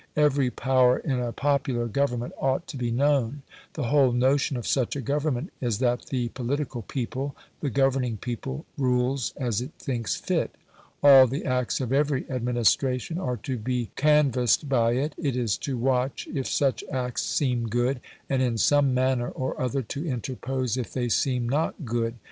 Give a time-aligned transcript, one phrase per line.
[0.15, 3.43] Every power in a popular Government ought to be known.
[3.73, 8.65] The whole notion of such a Government is that the political people the governing people
[8.79, 10.55] rules as it thinks fit.
[11.03, 15.77] All the acts of every administration are to be canvassed by it; it is to
[15.77, 20.91] watch if such acts seem good, and in some manner or other to interpose if
[20.93, 22.15] they seem not good.